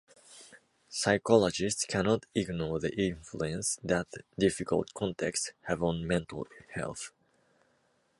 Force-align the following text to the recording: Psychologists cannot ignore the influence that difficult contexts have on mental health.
Psychologists 0.89 1.85
cannot 1.85 2.25
ignore 2.33 2.79
the 2.79 2.91
influence 2.99 3.77
that 3.83 4.07
difficult 4.35 4.91
contexts 4.95 5.51
have 5.67 5.83
on 5.83 6.07
mental 6.07 6.47
health. 6.73 7.11